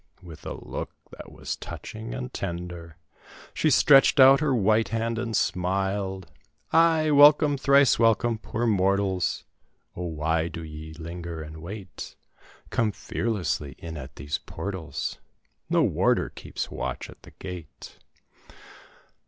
[0.23, 2.97] With a look that was touching and tender,
[3.53, 6.25] She stretched out her white hand and smiled:
[6.71, 9.43] "Ay, welcome, thrice welcome, poor mortals,
[9.95, 12.15] O, why do ye linger and wait?
[12.71, 15.19] Come fearlessly in at these portals
[15.69, 17.99] No warder keeps watch at the gate!"